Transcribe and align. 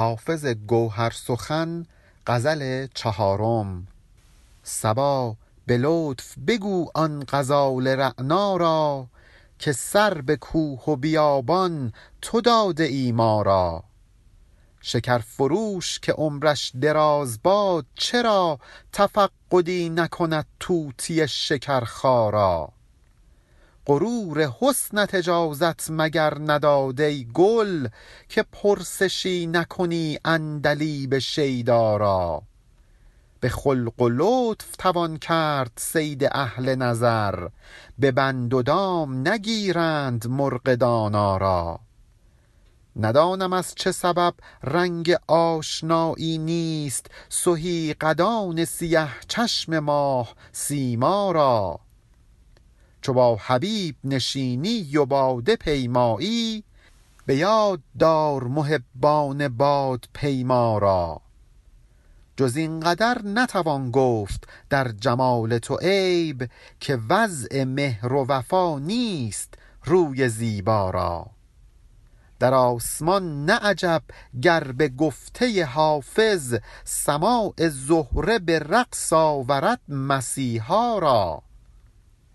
حافظ 0.00 0.46
گوهر 0.46 1.10
سخن 1.10 1.86
غزل 2.26 2.86
چهارم. 2.94 3.86
صبا 4.62 5.36
به 5.66 5.78
لطف 5.78 6.38
بگو 6.46 6.90
آن 6.94 7.24
غزال 7.28 7.88
رعنا 7.88 8.56
را 8.56 9.06
که 9.58 9.72
سر 9.72 10.20
به 10.20 10.36
کوه 10.36 10.84
و 10.84 10.96
بیابان 10.96 11.92
تو 12.22 12.40
داده 12.40 12.84
ای 12.84 13.12
ما 13.12 13.42
را. 13.42 13.84
شکرفروش 14.80 16.00
که 16.00 16.12
عمرش 16.12 16.72
دراز 16.80 17.42
باد 17.42 17.86
چرا 17.94 18.58
تفقدی 18.92 19.88
نکند 19.88 20.46
طوطی 20.60 21.28
شکرخا 21.28 22.30
غرور 23.90 24.52
حسنت 24.60 25.14
اجازت 25.14 25.90
مگر 25.90 26.38
نداد 26.38 27.00
ای 27.00 27.26
گل 27.34 27.88
که 28.28 28.42
پرسشی 28.42 29.46
نکنی 29.46 30.18
عندلیب 30.24 31.18
شیدا 31.18 31.96
را؟ 31.96 32.42
به 33.40 33.48
خلق 33.48 34.00
و 34.00 34.08
لطف 34.08 34.76
توان 34.76 35.16
کرد 35.16 35.72
صید 35.76 36.28
اهل 36.32 36.74
نظر 36.74 37.48
به 37.98 38.10
بند 38.10 38.54
و 38.54 38.62
دام 38.62 39.28
نگیرند 39.28 40.26
مرغ 40.26 40.74
دانا 40.74 41.36
را. 41.36 41.80
ندانم 42.96 43.52
از 43.52 43.74
چه 43.74 43.92
سبب 43.92 44.34
رنگ 44.64 45.16
آشنایی 45.26 46.38
نیست 46.38 47.06
سهی 47.28 47.94
قدان 47.94 48.64
سیه 48.64 49.08
چشم 49.28 49.78
ماه 49.78 50.34
سیما 50.52 51.32
را. 51.32 51.80
چو 53.02 53.12
با 53.12 53.36
حبیب 53.36 53.96
نشینی 54.04 54.96
و 54.96 55.04
باده 55.04 55.56
پیمایی 55.56 56.64
به 57.26 57.36
یاد 57.36 57.80
دار 57.98 58.44
محبان 58.44 59.48
بادپیما 59.48 60.78
را. 60.78 61.20
جز 62.36 62.56
این 62.56 62.80
قدر 62.80 63.22
نتوان 63.24 63.90
گفت 63.90 64.48
در 64.70 64.88
جمال 64.88 65.58
تو 65.58 65.76
عیب 65.76 66.50
که 66.80 66.98
وضع 67.08 67.64
مهر 67.64 68.12
و 68.12 68.26
وفا 68.28 68.78
نیست 68.78 69.54
روی 69.84 70.28
زیبا 70.28 70.90
را. 70.90 71.26
در 72.38 72.54
آسمان 72.54 73.44
نه 73.44 73.52
عجب 73.52 74.02
گر 74.42 74.64
به 74.64 74.88
گفته 74.88 75.64
حافظ 75.64 76.58
سماع 76.84 77.68
زهره 77.68 78.38
به 78.38 78.58
رقص 78.58 79.12
آورد 79.12 79.80
مسیحا 79.88 80.98
را. 80.98 81.42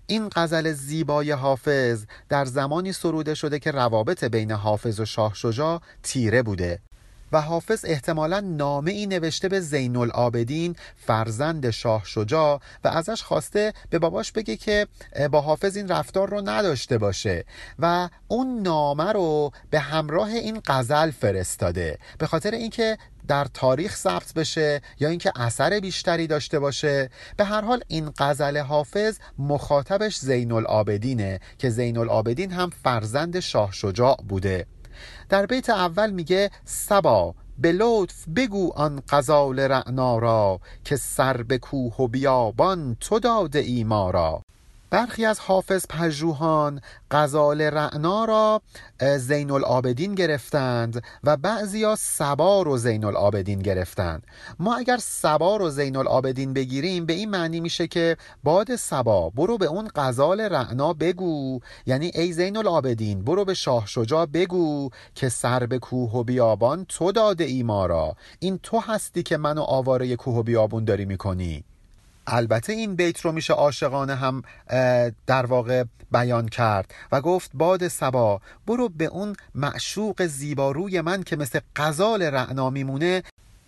این 0.07 0.29
غزل 0.35 0.71
زیبای 0.71 1.31
حافظ 1.31 2.05
در 2.29 2.45
زمانی 2.45 2.93
سروده 2.93 3.33
شده 3.33 3.59
که 3.59 3.71
روابط 3.71 4.23
بین 4.23 4.51
حافظ 4.51 4.99
و 4.99 5.05
شاه 5.05 5.33
شجاع 5.33 5.81
تیره 6.03 6.43
بوده. 6.43 6.79
و 7.35 7.41
حافظ 7.41 7.85
احتمالا 7.85 8.39
نامه 8.39 8.91
ای 8.91 9.07
نوشته 9.07 9.49
به 9.49 9.59
زین 9.59 9.95
العابدین 9.95 10.75
فرزند 10.95 11.69
شاه 11.69 12.01
شجاع 12.05 12.59
و 12.83 12.87
ازش 12.87 13.23
خواسته 13.23 13.73
به 13.89 13.99
باباش 13.99 14.31
بگه 14.31 14.57
که 14.57 14.87
با 15.31 15.41
حافظ 15.41 15.77
این 15.77 15.87
رفتار 15.87 16.29
رو 16.29 16.41
نداشته 16.49 16.97
باشه 16.97 17.45
و 17.79 18.09
اون 18.27 18.61
نامه 18.61 19.11
رو 19.11 19.51
به 19.69 19.79
همراه 19.79 20.29
این 20.29 20.61
غزل 20.65 21.11
فرستاده 21.11 21.97
به 22.17 22.27
خاطر 22.27 22.51
اینکه 22.51 22.97
در 23.27 23.45
تاریخ 23.53 23.95
ثبت 23.95 24.33
بشه 24.33 24.81
یا 24.99 25.09
اینکه 25.09 25.31
اثر 25.35 25.79
بیشتری 25.79 26.27
داشته 26.27 26.59
باشه. 26.59 27.09
به 27.37 27.43
هر 27.43 27.61
حال 27.61 27.83
این 27.87 28.11
غزل 28.17 28.57
حافظ 28.57 29.19
مخاطبش 29.37 30.17
زین 30.17 30.51
العابدینه 30.51 31.39
که 31.57 31.69
زین 31.69 31.97
العابدین 31.97 32.51
هم 32.51 32.69
فرزند 32.83 33.39
شاه 33.39 33.71
شجاع 33.71 34.17
بوده. 34.27 34.65
در 35.29 35.45
بیت 35.45 35.69
اول 35.69 36.11
میگه 36.11 36.51
سبا 36.65 37.35
به 37.57 37.71
لطف 37.71 38.25
بگو 38.35 38.73
آن 38.75 39.03
غزال 39.09 39.59
رعنا 39.59 40.17
را 40.17 40.59
که 40.83 40.95
سر 40.95 41.43
به 41.43 41.57
کوه 41.57 41.95
و 41.95 42.07
بیابان 42.07 42.97
تو 42.99 43.19
داده 43.19 43.59
ای 43.59 43.83
ما 43.83 44.09
را. 44.09 44.41
برخی 44.95 45.25
از 45.25 45.39
حافظ 45.39 45.85
پژوهان 45.89 46.81
غزال 47.11 47.61
رعنا 47.61 48.25
را 48.25 48.61
زین 49.17 49.51
العابدین 49.51 50.15
گرفتند 50.15 51.03
و 51.23 51.37
بعضیا 51.37 51.95
سبا 51.95 52.61
رو 52.61 52.77
زین 52.77 53.05
العابدین 53.05 53.59
گرفتند. 53.59 54.27
ما 54.59 54.75
اگر 54.75 54.97
سبا 54.97 55.57
رو 55.57 55.69
زین 55.69 55.95
العابدین 55.95 56.53
بگیریم 56.53 57.05
به 57.05 57.13
این 57.13 57.29
معنی 57.29 57.59
میشه 57.59 57.87
که 57.87 58.17
باد 58.43 58.75
سبا 58.75 59.29
برو 59.29 59.57
به 59.57 59.65
اون 59.65 59.89
غزال 59.95 60.41
رعنا 60.41 60.93
بگو. 60.93 61.59
یعنی 61.85 62.11
ای 62.15 62.33
زین 62.33 62.57
العابدین 62.57 63.23
برو 63.23 63.45
به 63.45 63.53
شاه 63.53 63.85
شجاع 63.87 64.25
بگو 64.25 64.89
که 65.15 65.29
سر 65.29 65.65
به 65.65 65.79
کوه 65.79 66.11
و 66.11 66.23
بیابان 66.23 66.85
تو 66.89 67.11
داده 67.11 67.43
ای 67.43 67.63
ما 67.63 67.85
را. 67.85 68.15
این 68.39 68.59
تو 68.63 68.79
هستی 68.79 69.23
که 69.23 69.37
منو 69.37 69.61
آواره 69.61 70.15
کوه 70.15 70.35
و 70.35 70.43
بیابون 70.43 70.85
داری 70.85 71.05
می‌کنی. 71.05 71.63
البته 72.27 72.73
این 72.73 72.95
بیت 72.95 73.21
رو 73.21 73.31
میشه 73.31 73.53
عاشقانه 73.53 74.15
هم 74.15 74.41
در 75.27 75.45
واقع 75.45 75.83
بیان 76.11 76.47
کرد 76.47 76.93
و 77.11 77.21
گفت 77.21 77.51
باد 77.53 77.87
سبا 77.87 78.41
برو 78.67 78.89
به 78.89 79.05
اون 79.05 79.35
معشوق 79.55 80.25
زیباروی 80.25 81.01
من 81.01 81.23
که 81.23 81.35
مثل 81.35 81.59
قزال 81.75 82.21
رعنا 82.21 82.69
میمونه. 82.69 83.23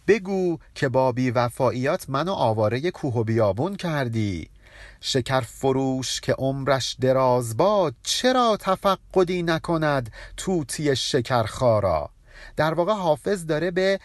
بگو 0.07 0.57
که 0.75 0.89
با 0.89 1.13
وفاییات 1.35 2.09
منو 2.09 2.31
آواره 2.31 2.91
کوه 2.91 3.13
و 3.13 3.23
بیابون 3.23 3.75
کردی. 3.75 4.49
شکر 5.01 5.41
فروش 5.41 6.21
که 6.21 6.33
عمرش 6.33 6.97
دراز 7.01 7.57
باد 7.57 7.95
چرا 8.03 8.57
تفقدی 8.59 9.43
نکند 9.43 10.11
توتی 10.37 10.95
شکرخارا 10.95 12.09
در 12.55 12.73
واقع 12.73 12.93
حافظ 12.93 13.45
داره 13.45 13.71
به 13.71 13.99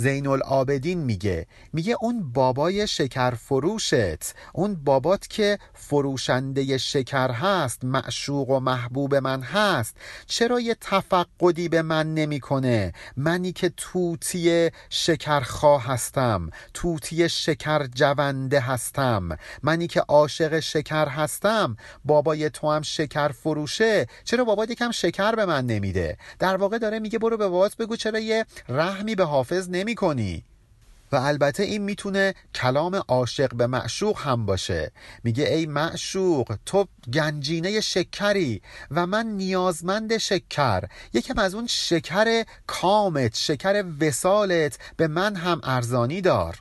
زین 0.00 0.26
العابدین 0.26 0.98
میگه. 0.98 1.46
میگه 1.72 1.96
اون 2.00 2.32
بابای 2.32 2.86
شکر 2.86 3.30
فروشت 3.30 4.34
اون 4.52 4.74
بابات 4.74 5.28
که 5.28 5.58
فروشنده 5.74 6.78
شکر 6.78 7.30
هست 7.30 7.84
معشوق 7.84 8.50
و 8.50 8.60
محبوب 8.60 9.14
من 9.14 9.42
هست. 9.42 9.96
چرا 10.26 10.60
یه 10.60 10.76
تفقدی 10.80 11.68
به 11.68 11.82
من 11.82 12.14
نمی‌کنه؟ 12.14 12.92
منی 13.16 13.52
که 13.52 13.72
توتی 13.76 14.70
شکرخواه 14.90 15.86
هستم 15.86 16.50
توتی 16.74 17.28
شکر 17.28 17.86
جونده 17.86 18.60
هستم. 18.60 19.28
منی 19.62 19.86
که 19.86 20.00
عاشق 20.00 20.60
شکر 20.60 21.08
هستم. 21.08 21.76
بابای 22.04 22.50
تو 22.50 22.70
هم 22.70 22.82
شکر 22.82 23.28
فروشه 23.28 24.06
چرا 24.24 24.44
بابات 24.44 24.70
یکم 24.70 24.90
شکر 24.90 25.32
به 25.32 25.46
من 25.46 25.66
نمیده؟ 25.66 26.16
در 26.38 26.56
واقع 26.56 26.78
داره 26.78 26.98
میگه 26.98 27.18
برو 27.18 27.36
به 27.36 27.48
بابات 27.48 27.76
بگو 27.76 27.96
چرا 27.96 28.18
یه 28.18 28.46
رحمی 28.68 29.14
به 29.14 29.24
حافظ 29.24 29.68
نمی 29.68 29.87
کنی. 29.94 30.44
و 31.12 31.16
البته 31.16 31.62
این 31.62 31.82
می‌تونه 31.82 32.34
کلام 32.54 32.94
عاشق 32.94 33.54
به 33.54 33.66
معشوق 33.66 34.18
هم 34.18 34.46
باشه. 34.46 34.92
میگه 35.24 35.54
ای 35.54 35.66
معشوق 35.66 36.56
تو 36.66 36.88
گنجینه 37.12 37.80
شکری 37.80 38.62
و 38.90 39.06
من 39.06 39.26
نیازمند 39.26 40.18
شکر. 40.18 40.84
یکم 41.12 41.38
از 41.38 41.54
اون 41.54 41.66
شکر 41.66 42.44
کامت 42.66 43.36
شکر 43.36 43.84
وسالت 44.00 44.78
به 44.96 45.08
من 45.08 45.36
هم 45.36 45.60
ارزانی 45.64 46.20
دار. 46.20 46.58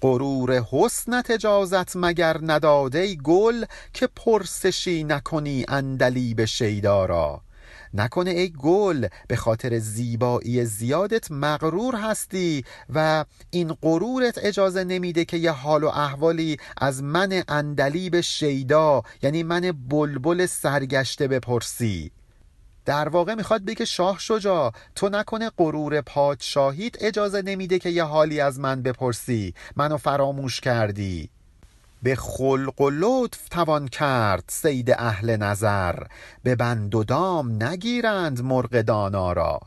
غرور 0.00 0.64
حسنت 0.70 1.30
اجازت 1.30 1.96
مگر 1.96 2.36
نداده 2.42 3.14
گل 3.14 3.64
که 3.94 4.06
پرسشی 4.06 5.04
نکنی 5.04 5.64
اندلیب 5.68 6.44
شیدا 6.44 7.06
را. 7.06 7.40
نکنه 7.94 8.30
ای 8.30 8.50
گل 8.50 9.06
به 9.28 9.36
خاطر 9.36 9.78
زیبایی 9.78 10.64
زیادت 10.64 11.30
مغرور 11.30 11.96
هستی 11.96 12.64
و 12.94 13.24
این 13.50 13.72
غرورت 13.82 14.38
اجازه 14.42 14.84
نمیده 14.84 15.24
که 15.24 15.36
یه 15.36 15.50
حال 15.50 15.84
و 15.84 15.88
احوالی 15.88 16.56
از 16.76 17.02
من 17.02 17.42
اندلیب 17.48 18.20
شیدا 18.20 19.02
یعنی 19.22 19.42
من 19.42 19.72
بلبل 19.88 20.46
سرگشته 20.46 21.28
بپرسی. 21.28 22.10
در 22.84 23.08
واقع 23.08 23.34
می‌خواد 23.34 23.64
بگه 23.64 23.84
شاه 23.84 24.18
شجا 24.18 24.72
تو 24.94 25.08
نکنه 25.08 25.50
غرور 25.56 26.00
پادشاهیت 26.00 27.02
اجازه 27.02 27.42
نمیده 27.42 27.78
که 27.78 27.88
یه 27.88 28.04
حالی 28.04 28.40
از 28.40 28.60
من 28.60 28.82
بپرسی. 28.82 29.54
منو 29.76 29.96
فراموش 29.96 30.60
کردی. 30.60 31.30
به 32.02 32.14
خلق 32.14 32.80
و 32.80 32.90
لطف 32.92 33.48
توان 33.48 33.88
کرد 33.88 34.44
سید 34.48 34.90
اهل 34.90 35.36
نظر 35.36 35.94
به 36.42 36.56
بند 36.56 36.94
و 36.94 37.04
دام 37.04 37.62
نگیرند 37.62 38.40
مرغ 38.42 38.80
دانا 38.80 39.32
را. 39.32 39.60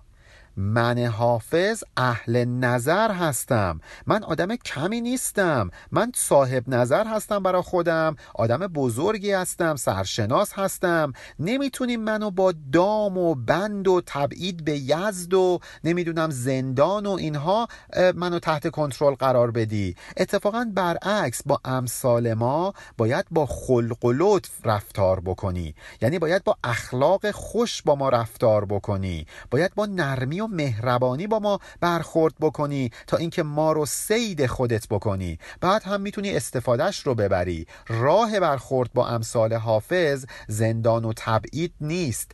من 0.58 1.06
حافظ 1.06 1.84
اهل 1.98 2.46
نظر 2.46 3.12
هستم. 3.12 3.82
من 4.08 4.24
آدم 4.24 4.56
کمی 4.56 5.02
نیستم. 5.02 5.70
من 5.92 6.12
صاحب 6.16 6.70
نظر 6.70 7.08
هستم 7.08 7.44
برا 7.44 7.62
خودم. 7.62 8.16
آدم 8.36 8.58
بزرگی 8.58 9.32
هستم 9.32 9.76
سرشناس 9.76 10.54
هستم. 10.54 11.14
نمی‌تونیم 11.40 12.02
منو 12.02 12.32
با 12.32 12.54
دام 12.72 13.18
و 13.18 13.36
بند 13.36 13.88
و 13.88 14.02
تبعید 14.06 14.66
به 14.66 14.78
یزد 14.78 15.34
و 15.34 15.60
نمی‌دونم 15.84 16.30
زندان 16.30 17.06
و 17.06 17.12
اینها 17.12 17.68
منو 18.16 18.40
تحت 18.40 18.70
کنترل 18.70 19.16
قرار 19.16 19.52
بدی. 19.52 19.96
اتفاقا 20.18 20.72
برعکس 20.76 21.42
با 21.46 21.60
امثال 21.66 22.34
ما 22.34 22.74
باید 22.98 23.26
با 23.32 23.46
خلق 23.46 24.06
و 24.06 24.12
لطف 24.12 24.52
رفتار 24.64 25.20
بکنی. 25.20 25.76
یعنی 26.02 26.20
باید 26.20 26.44
با 26.44 26.58
اخلاق 26.64 27.32
خوش 27.32 27.82
با 27.82 27.96
ما 27.96 28.10
رفتار 28.10 28.66
بکنی. 28.66 29.26
باید 29.52 29.76
با 29.76 29.86
نرمی 29.86 30.42
و 30.42 30.48
مهربانی 30.52 31.28
با 31.28 31.40
ما 31.40 31.60
برخورد 31.82 32.34
بکنی 32.42 32.92
تا 33.08 33.18
اینکه 33.18 33.44
ما 33.44 33.72
رو 33.72 33.86
سید 33.86 34.46
خودت 34.46 34.88
بکنی. 34.88 35.40
بعد 35.62 35.84
هم 35.84 36.02
می‌تونی 36.02 36.36
استفادهش 36.36 37.00
رو 37.00 37.16
ببری. 37.16 37.68
راه 37.88 38.40
برخورد 38.40 38.94
با 38.94 39.08
امثال 39.08 39.54
حافظ 39.54 40.26
زندان 40.48 41.06
و 41.06 41.14
تبعید 41.16 41.74
نیست. 41.82 42.32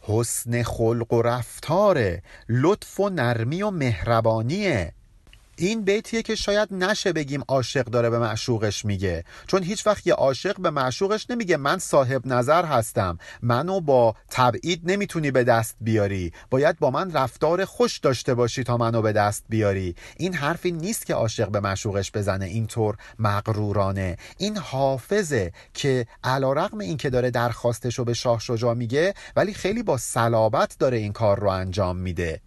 حسن 0.00 0.62
خلق 0.62 1.12
و 1.12 1.22
رفتاره. 1.22 2.22
لطف 2.48 3.00
و 3.00 3.08
نرمی 3.08 3.62
و 3.62 3.70
مهربانیه. 3.70 4.92
این 5.58 5.82
بیتیه 5.82 6.22
که 6.22 6.34
شاید 6.34 6.74
نشه 6.74 7.12
بگیم 7.12 7.42
عاشق 7.48 7.84
داره 7.84 8.10
به 8.10 8.18
معشوقش 8.18 8.84
میگه. 8.84 9.24
چون 9.46 9.62
هیچ 9.62 9.86
وقت 9.86 10.06
یه 10.06 10.14
عاشق 10.14 10.60
به 10.60 10.70
معشوقش 10.70 11.30
نمیگه 11.30 11.56
من 11.56 11.78
صاحب 11.78 12.26
نظر 12.26 12.64
هستم. 12.64 13.18
منو 13.42 13.80
با 13.80 14.14
تبعید 14.30 14.80
نمی‌تونی 14.84 15.30
به 15.30 15.44
دست 15.44 15.76
بیاری. 15.80 16.32
باید 16.50 16.78
با 16.78 16.90
من 16.90 17.12
رفتار 17.12 17.64
خوش 17.64 17.98
داشته 17.98 18.34
باشی 18.34 18.64
تا 18.64 18.76
منو 18.76 19.02
به 19.02 19.12
دست 19.12 19.44
بیاری. 19.48 19.94
این 20.16 20.34
حرفی 20.34 20.72
نیست 20.72 21.06
که 21.06 21.14
عاشق 21.14 21.48
به 21.50 21.60
معشوقش 21.60 22.12
بزنه. 22.12 22.44
اینطور 22.44 22.96
مغرورانه. 23.18 24.16
این 24.38 24.56
حافظه 24.56 25.52
که 25.74 26.06
علا 26.24 26.52
رقم 26.52 26.78
این 26.78 26.96
که 26.96 27.10
داره 27.10 27.30
درخواستشو 27.30 28.04
به 28.04 28.14
شاه 28.14 28.40
شجا 28.40 28.74
میگه 28.74 29.14
ولی 29.36 29.54
خیلی 29.54 29.82
با 29.82 29.96
صلابت 29.96 30.76
داره 30.78 30.96
این 30.96 31.12
کار 31.12 31.40
رو 31.40 31.48
انجام 31.48 31.96
میده. 31.96 32.40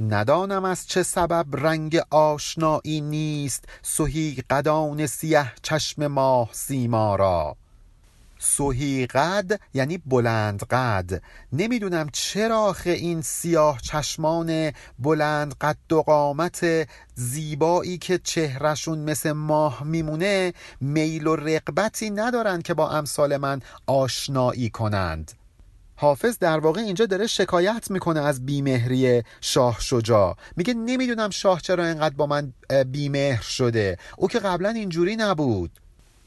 ندانم 0.00 0.64
از 0.64 0.86
چه 0.86 1.02
سبب 1.02 1.46
رنگ 1.52 1.96
آشنایی 2.10 3.00
نیست 3.00 3.64
سهی 3.82 4.44
قدان 4.50 5.06
سیه 5.06 5.52
چشم 5.62 6.06
ماه 6.06 6.48
سیما 6.52 7.16
را. 7.16 7.56
سهی 8.38 9.06
قد 9.06 9.60
یعنی 9.74 9.98
بلند 9.98 10.64
قد. 10.64 11.22
نمی‌دونم 11.52 12.08
چرا 12.12 12.76
این 12.84 13.22
سیاه 13.22 13.80
چشمان 13.80 14.72
بلند 14.98 15.54
قد 15.54 15.92
و 15.92 16.02
قامت 16.02 16.88
زیبایی 17.14 17.98
که 17.98 18.18
چهرشون 18.18 18.98
مثل 18.98 19.32
ماه 19.32 19.84
میمونه 19.84 20.52
میل 20.80 21.26
و 21.26 21.36
رقبتی 21.36 22.10
ندارن 22.10 22.62
که 22.62 22.74
با 22.74 22.90
امثال 22.90 23.36
من 23.36 23.60
آشنایی 23.86 24.70
کنند. 24.70 25.32
حافظ 25.96 26.38
در 26.38 26.58
واقع 26.58 26.80
اینجا 26.80 27.06
داره 27.06 27.26
شکایت 27.26 27.90
می‌کنه 27.90 28.20
از 28.20 28.46
بیمهری 28.46 29.22
شاه 29.40 29.76
شجاع. 29.80 30.36
میگه 30.56 30.74
نمی‌دونم 30.74 31.30
شاه 31.30 31.60
چرا 31.60 31.86
اینقدر 31.86 32.14
با 32.14 32.26
من 32.26 32.52
بیمهر 32.92 33.42
شده. 33.42 33.98
او 34.16 34.28
که 34.28 34.38
قبلا 34.38 34.68
اینجوری 34.68 35.16
نبود. 35.16 35.70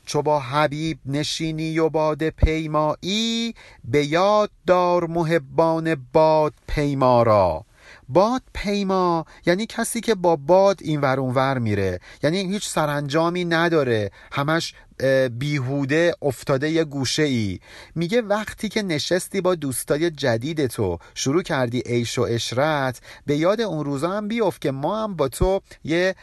چو 0.05 0.21
با 0.21 0.39
حبیب 0.39 0.99
نشینی 1.05 1.79
و 1.79 1.89
باد 1.89 2.29
پیمایی 2.29 3.55
به 3.83 4.05
یاد 4.05 4.49
دار 4.67 5.07
محبان 5.07 6.07
باد 6.13 6.53
پیما 6.67 7.23
را. 7.23 7.65
باد 8.09 8.41
پیما 8.53 9.25
یعنی 9.45 9.65
کسی 9.65 10.01
که 10.01 10.15
با 10.15 10.35
باد 10.35 10.79
این 10.81 11.01
ور 11.01 11.19
ور 11.19 11.57
میره. 11.57 11.99
یعنی 12.23 12.37
هیچ 12.53 12.67
سرانجامی 12.67 13.45
نداره. 13.45 14.11
همش 14.31 14.73
بیهوده 15.31 16.13
افتاده 16.21 16.69
یه 16.69 16.83
گوشه 16.83 17.23
ای 17.23 17.59
میگه 17.95 18.21
وقتی 18.21 18.69
که 18.69 18.81
نشستی 18.81 19.41
با 19.41 19.55
دوستای 19.55 20.11
جدید 20.11 20.67
تو 20.67 20.97
شروع 21.15 21.43
کردی 21.43 21.79
عیش 21.79 22.19
و 22.19 22.21
اشرت 22.21 23.01
به 23.25 23.37
یاد 23.37 23.61
اون 23.61 23.85
روزا 23.85 24.09
هم 24.09 24.27
بیفت 24.27 24.61
که 24.61 24.71
ما 24.71 25.03
هم 25.03 25.15
با 25.15 25.27
تو 25.27 25.61
یه 25.83 26.15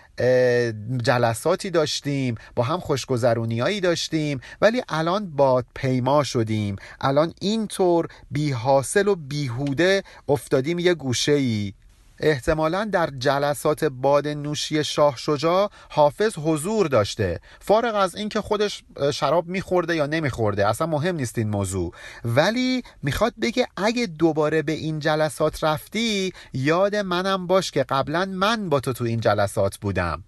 جلساتی 1.03 1.71
داشتیم 1.71 2.35
با 2.55 2.63
هم 2.63 2.81
خوشگذرونیایی 2.81 3.81
داشتیم 3.81 4.41
ولی 4.61 4.83
الان 4.89 5.31
باد 5.31 5.67
پیما 5.75 6.25
شدیم. 6.25 6.77
الان 7.01 7.35
اینطور 7.41 8.09
بی 8.31 8.51
حاصل 8.51 9.09
و 9.09 9.15
بیهوده 9.15 10.03
افتادیم 10.29 10.79
یه 10.79 10.95
گوشه 10.95 11.33
ای 11.33 11.73
احتمالا 12.21 12.85
در 12.85 13.11
جلسات 13.19 13.85
باد 13.85 14.29
نوشی 14.29 14.85
شاه 14.85 15.17
شجا 15.17 15.71
حافظ 15.91 16.39
حضور 16.39 16.87
داشته 16.87 17.41
فارغ 17.61 17.95
از 17.95 18.15
اینکه 18.15 18.41
خودش 18.41 18.85
شراب 19.15 19.47
میخورده 19.47 19.97
یا 19.97 20.07
نمیخورده 20.07 20.69
اصلا 20.69 20.87
مهم 20.87 21.17
نیست 21.17 21.39
این 21.39 21.49
موضوع. 21.49 21.93
ولی 22.25 22.83
می‌خواد 23.03 23.35
بگه 23.43 23.67
اگه 23.77 24.07
دوباره 24.07 24.63
به 24.63 24.73
این 24.73 24.99
جلسات 24.99 25.65
رفتی 25.65 26.33
یاد 26.53 26.97
منم 26.97 27.47
باش 27.47 27.71
که 27.71 27.83
قبلا 27.83 28.25
من 28.25 28.69
با 28.69 28.81
تو 28.81 28.93
تو 28.93 29.05
این 29.05 29.21
جلسات 29.21 29.77
بودم. 29.77 30.25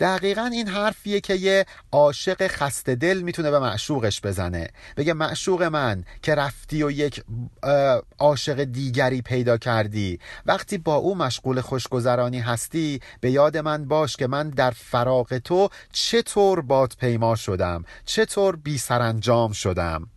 دقیقا 0.00 0.44
این 0.44 0.68
حرفیه 0.68 1.20
که 1.20 1.34
یه 1.34 1.66
عاشق 1.92 2.46
خسته 2.46 2.94
دل 2.94 3.22
می‌تونه 3.22 3.50
به 3.50 3.58
معشوقش 3.58 4.20
بزنه. 4.20 4.68
بگه 4.96 5.12
معشوق 5.12 5.62
من 5.62 6.04
که 6.22 6.34
رفتی 6.34 6.82
و 6.82 6.90
یک 6.90 7.24
عاشق 8.18 8.64
دیگری 8.64 9.22
پیدا 9.22 9.56
کردی 9.56 10.18
وقتی 10.46 10.78
با 10.78 10.94
او 10.94 11.14
مشغول 11.14 11.60
خوشگذرانی 11.60 12.40
هستی 12.40 13.00
به 13.20 13.30
یاد 13.30 13.56
من 13.56 13.84
باش 13.84 14.16
که 14.16 14.26
من 14.26 14.50
در 14.50 14.70
فراغ 14.70 15.38
تو 15.38 15.68
چطور 15.92 16.60
باد 16.60 16.94
پیما 17.00 17.36
شدم 17.36 17.84
چطور 18.04 18.56
بی 18.56 18.78
سرانجام 18.78 19.52
شدم. 19.52 20.08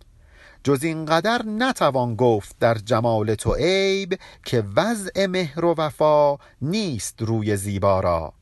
جز 0.63 0.83
اینقدر 0.83 1.41
نتوان 1.45 2.15
گفت 2.15 2.55
در 2.59 2.73
جمال 2.73 3.35
تو 3.35 3.53
عیب 3.53 4.19
که 4.45 4.63
وضع 4.75 5.25
مهر 5.25 5.65
و 5.65 5.75
وفا 5.77 6.37
نیست 6.61 7.21
روی 7.21 7.57
زیبا 7.57 7.99
را. 7.99 8.33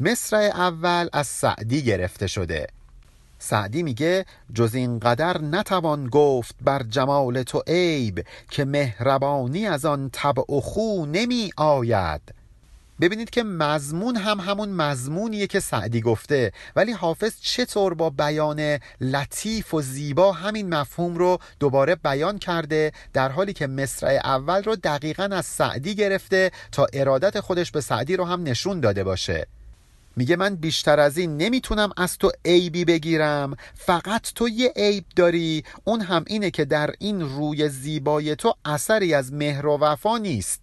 مصرع 0.00 0.50
اول 0.54 1.08
از 1.12 1.26
سعدی 1.26 1.82
گرفته 1.82 2.26
شده. 2.26 2.66
سعدی 3.38 3.82
میگه 3.82 4.24
جز 4.54 4.74
این 4.74 4.98
قدر 4.98 5.40
نتوان 5.40 6.08
گفت 6.08 6.54
بر 6.60 6.82
جمال 6.82 7.42
تو 7.42 7.62
عیب 7.66 8.24
که 8.50 8.64
مهربانی 8.64 9.66
از 9.66 9.84
آن 9.84 10.10
طبع 10.12 10.54
و 10.54 10.60
خو 10.60 11.06
نمی 11.06 11.50
آید. 11.56 12.20
ببینید 13.00 13.30
که 13.30 13.42
مضمون 13.42 14.16
هم 14.16 14.40
همون 14.40 14.68
مضمونیه 14.68 15.46
که 15.46 15.60
سعدی 15.60 16.00
گفته 16.00 16.52
ولی 16.76 16.92
حافظ 16.92 17.32
چطور 17.40 17.94
با 17.94 18.10
بیان 18.10 18.78
لطیف 19.00 19.74
و 19.74 19.82
زیبا 19.82 20.32
همین 20.32 20.74
مفهوم 20.74 21.16
رو 21.16 21.38
دوباره 21.58 21.94
بیان 21.94 22.38
کرده 22.38 22.92
در 23.12 23.28
حالی 23.28 23.52
که 23.52 23.66
مصرع 23.66 24.20
اول 24.24 24.62
رو 24.62 24.76
دقیقا 24.76 25.28
از 25.32 25.46
سعدی 25.46 25.94
گرفته 25.94 26.50
تا 26.72 26.86
ارادت 26.92 27.40
خودش 27.40 27.70
به 27.70 27.80
سعدی 27.80 28.16
رو 28.16 28.24
هم 28.24 28.42
نشون 28.42 28.80
داده 28.80 29.04
باشه. 29.04 29.46
میگه 30.16 30.36
من 30.36 30.54
بیشتر 30.54 31.00
از 31.00 31.18
این 31.18 31.36
نمی‌تونم 31.36 31.90
از 31.96 32.18
تو 32.18 32.32
عیبی 32.44 32.84
بگیرم. 32.84 33.56
فقط 33.74 34.32
تو 34.34 34.48
یه 34.48 34.72
عیب 34.76 35.04
داری. 35.16 35.64
اون 35.84 36.00
هم 36.00 36.24
اینه 36.26 36.50
که 36.50 36.64
در 36.64 36.94
این 36.98 37.20
روی 37.20 37.68
زیبای 37.68 38.36
تو 38.36 38.54
اثری 38.64 39.14
از 39.14 39.32
مهر 39.32 39.66
و 39.66 39.78
وفا 39.78 40.18
نیست. 40.18 40.60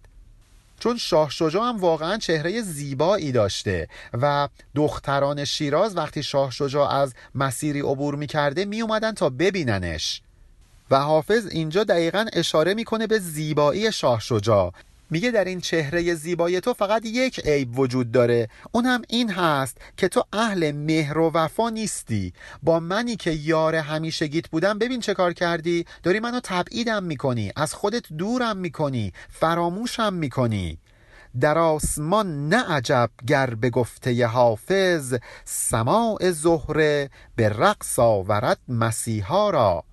چون 0.80 0.96
شاه 0.96 1.30
شجاع 1.30 1.68
هم 1.68 1.76
واقعا 1.76 2.16
چهره 2.16 2.60
زیبایی 2.62 3.32
داشته 3.32 3.88
و 4.12 4.48
دختران 4.74 5.44
شیراز 5.44 5.96
وقتی 5.96 6.22
شاه 6.22 6.50
شجاع 6.50 6.90
از 6.94 7.14
مسیری 7.34 7.80
عبور 7.80 8.14
می‌کرده 8.14 8.64
میومدن 8.64 9.12
تا 9.12 9.28
ببیننش. 9.30 10.22
و 10.90 11.00
حافظ 11.00 11.46
اینجا 11.46 11.84
دقیقا 11.84 12.26
اشاره 12.32 12.74
می‌کنه 12.74 13.06
به 13.06 13.18
زیبایی 13.18 13.92
شاه 13.92 14.20
شجاع. 14.20 14.72
میگه 15.10 15.30
در 15.30 15.44
این 15.44 15.60
چهره 15.60 16.14
زیبای 16.14 16.60
تو 16.60 16.74
فقط 16.74 17.06
یک 17.06 17.40
عیب 17.40 17.78
وجود 17.78 18.12
داره. 18.12 18.48
اون 18.72 18.86
هم 18.86 19.02
این 19.08 19.30
هست 19.30 19.78
که 19.96 20.08
تو 20.08 20.24
اهل 20.32 20.72
مهر 20.72 21.18
و 21.18 21.30
وفا 21.34 21.70
نیستی. 21.70 22.32
با 22.62 22.80
منی 22.80 23.16
که 23.16 23.30
یار 23.30 23.74
همیشگیت 23.74 24.48
بودم 24.48 24.78
ببین 24.78 25.00
چه 25.00 25.14
کار 25.14 25.32
کردی؟ 25.32 25.84
داری 26.02 26.20
منو 26.20 26.40
تبعیدم 26.44 27.04
می‌کنی 27.04 27.52
از 27.56 27.74
خودت 27.74 28.12
دورم 28.12 28.56
می‌کنی 28.56 29.12
فراموشم 29.28 30.14
می‌کنی. 30.14 30.78
در 31.40 31.58
آسمان 31.58 32.48
نه 32.48 32.72
عجب 32.72 33.10
گر 33.26 33.54
به 33.54 33.70
گفته 33.70 34.26
حافظ 34.26 35.14
سماع 35.44 36.30
زهره 36.30 37.10
به 37.36 37.48
رقص 37.48 37.98
آورد 37.98 38.58
مسیحا 38.68 39.50
را. 39.50 39.84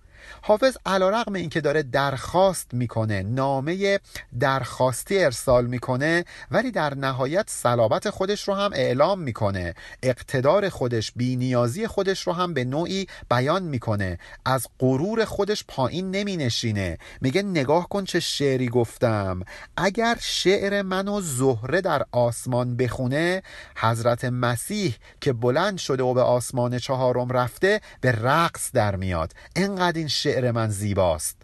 حافظ 0.48 0.78
علا 0.86 1.10
رقم 1.10 1.34
این 1.34 1.50
که 1.50 1.62
داره 1.62 1.84
درخواست 1.84 2.74
می‌کنه 2.74 3.24
نامه 3.24 4.00
درخواستی 4.40 5.24
ارسال 5.24 5.66
می‌کنه 5.66 6.26
ولی 6.52 6.72
در 6.72 6.96
نهایت 6.96 7.46
صلابت 7.50 8.10
خودش 8.10 8.48
رو 8.48 8.54
هم 8.54 8.72
اعلام 8.74 9.20
می‌کنه. 9.20 9.74
اقتدار 10.04 10.70
خودش 10.70 11.12
بینیازی 11.16 11.88
خودش 11.88 12.28
رو 12.28 12.34
هم 12.34 12.54
به 12.54 12.64
نوعی 12.64 13.08
بیان 13.30 13.64
می‌کنه. 13.64 14.18
از 14.46 14.68
غرور 14.80 15.26
خودش 15.26 15.66
پایین 15.68 16.12
نمی 16.12 16.38
نشینه 16.38 16.98
میگه 17.22 17.42
نگاه 17.42 17.90
کن 17.90 18.04
چه 18.04 18.20
شعری 18.20 18.70
گفتم. 18.70 19.42
اگر 19.78 20.18
شعر 20.22 20.82
منو 20.82 21.22
زهره 21.22 21.82
در 21.82 22.06
آسمان 22.12 22.78
بخونه 22.78 23.44
حضرت 23.76 24.26
مسیح 24.26 24.96
که 25.22 25.34
بلند 25.34 25.78
شده 25.78 26.04
و 26.04 26.14
به 26.14 26.22
آسمان 26.22 26.80
چهارم 26.80 27.30
رفته 27.30 27.82
به 28.02 28.12
رقص 28.12 28.72
در 28.72 28.96
میاد. 28.96 29.34
انقدر 29.56 29.98
این 29.98 30.08
شعر 30.08 30.35
من 30.42 30.70
زیباست. 30.70 31.38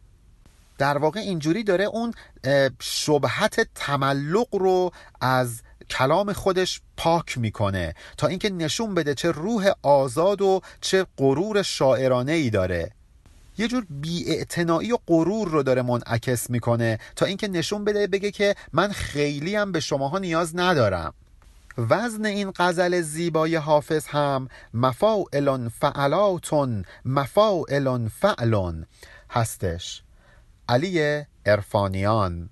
در 0.77 0.97
واقع 0.97 1.19
اینجوری 1.19 1.63
داره 1.63 1.85
اون 1.85 2.13
شبهت 2.79 3.67
تملق 3.75 4.55
رو 4.55 4.91
از 5.21 5.61
کلام 5.89 6.33
خودش 6.33 6.81
پاک 6.97 7.37
می‌کنه 7.37 7.95
تا 8.17 8.27
اینکه 8.27 8.49
نشون 8.49 8.93
بده 8.93 9.13
چه 9.13 9.31
روح 9.31 9.71
آزاد 9.81 10.41
و 10.41 10.61
چه 10.81 11.05
غرور 11.17 11.61
شاعرانه 11.61 12.31
ای 12.31 12.49
داره. 12.49 12.91
یه 13.57 13.67
جور 13.67 13.85
بیاعتنایی 13.89 14.91
و 14.91 14.97
غرور 15.07 15.47
رو 15.47 15.63
داره 15.63 15.81
منعکس 15.81 16.49
می‌کنه 16.49 16.99
تا 17.15 17.25
اینکه 17.25 17.47
نشون 17.47 17.85
بده 17.85 18.07
بگه 18.07 18.31
که 18.31 18.55
من 18.73 18.91
خیلی 18.91 19.55
هم 19.55 19.71
به 19.71 19.79
شماها 19.79 20.19
نیاز 20.19 20.55
ندارم. 20.55 21.13
وزن 21.77 22.25
این 22.25 22.51
غزل 22.57 23.01
زیبای 23.01 23.55
حافظ 23.55 24.07
هم 24.07 24.47
مفاعلون 24.73 25.69
فعلاتون 25.69 26.85
مفاعلون 27.05 28.07
فعلون 28.07 28.85
هستش. 29.29 30.03
علی 30.69 31.23
ارفانیان 31.45 32.49